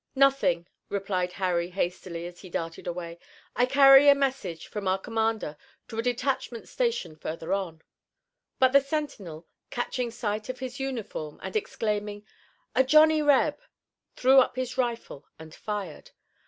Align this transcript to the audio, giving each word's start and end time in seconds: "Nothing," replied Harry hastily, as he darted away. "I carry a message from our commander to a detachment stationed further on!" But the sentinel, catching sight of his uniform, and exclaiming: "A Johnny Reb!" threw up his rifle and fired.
"Nothing," 0.15 0.65
replied 0.89 1.33
Harry 1.33 1.69
hastily, 1.69 2.25
as 2.25 2.39
he 2.39 2.49
darted 2.49 2.87
away. 2.87 3.19
"I 3.55 3.67
carry 3.67 4.09
a 4.09 4.15
message 4.15 4.65
from 4.65 4.87
our 4.87 4.97
commander 4.97 5.57
to 5.89 5.99
a 5.99 6.01
detachment 6.01 6.67
stationed 6.67 7.21
further 7.21 7.53
on!" 7.53 7.83
But 8.57 8.71
the 8.71 8.81
sentinel, 8.81 9.45
catching 9.69 10.09
sight 10.09 10.49
of 10.49 10.57
his 10.57 10.79
uniform, 10.79 11.39
and 11.43 11.55
exclaiming: 11.55 12.25
"A 12.73 12.83
Johnny 12.83 13.21
Reb!" 13.21 13.59
threw 14.15 14.39
up 14.39 14.55
his 14.55 14.75
rifle 14.75 15.27
and 15.37 15.53
fired. 15.53 16.09